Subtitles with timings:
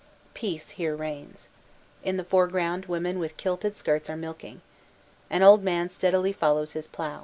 [0.33, 1.47] Peace here reigns.
[2.03, 4.61] In the foreground women with kilted skirts are milking.
[5.29, 7.19] An old man steadily follows his plow.